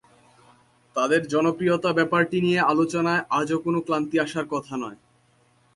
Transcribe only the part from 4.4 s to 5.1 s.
কথা নয়।